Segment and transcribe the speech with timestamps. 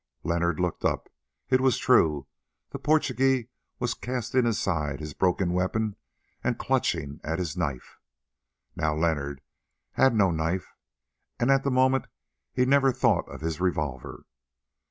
[0.23, 1.09] Leonard looked up.
[1.51, 2.25] It was true:
[2.71, 5.95] the Portugee was casting aside his broken weapon
[6.43, 7.99] and clutching at his knife.
[8.75, 9.41] Now Leonard
[9.91, 10.73] had no knife,
[11.39, 12.07] and at the moment
[12.51, 14.23] he never thought of his revolver.